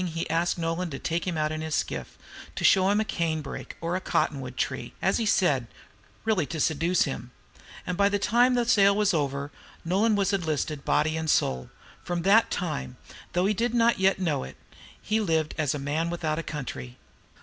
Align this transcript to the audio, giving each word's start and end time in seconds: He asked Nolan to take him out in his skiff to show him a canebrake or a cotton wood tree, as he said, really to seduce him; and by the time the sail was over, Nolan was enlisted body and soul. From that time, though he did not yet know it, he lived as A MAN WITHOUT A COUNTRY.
He 0.03 0.27
asked 0.31 0.57
Nolan 0.57 0.89
to 0.89 0.97
take 0.97 1.27
him 1.27 1.37
out 1.37 1.51
in 1.51 1.61
his 1.61 1.75
skiff 1.75 2.17
to 2.55 2.63
show 2.63 2.89
him 2.89 2.99
a 2.99 3.05
canebrake 3.05 3.77
or 3.79 3.95
a 3.95 4.01
cotton 4.01 4.41
wood 4.41 4.57
tree, 4.57 4.95
as 4.99 5.19
he 5.19 5.27
said, 5.27 5.67
really 6.25 6.47
to 6.47 6.59
seduce 6.59 7.03
him; 7.03 7.29
and 7.85 7.95
by 7.95 8.09
the 8.09 8.17
time 8.17 8.55
the 8.55 8.65
sail 8.65 8.95
was 8.95 9.13
over, 9.13 9.51
Nolan 9.85 10.15
was 10.15 10.33
enlisted 10.33 10.83
body 10.85 11.15
and 11.17 11.29
soul. 11.29 11.69
From 12.03 12.23
that 12.23 12.49
time, 12.49 12.97
though 13.33 13.45
he 13.45 13.53
did 13.53 13.75
not 13.75 13.99
yet 13.99 14.17
know 14.17 14.43
it, 14.43 14.57
he 14.99 15.19
lived 15.21 15.53
as 15.59 15.75
A 15.75 15.77
MAN 15.77 16.09
WITHOUT 16.09 16.39
A 16.39 16.43
COUNTRY. 16.43 16.97